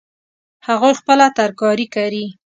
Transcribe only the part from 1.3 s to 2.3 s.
ترکاري کري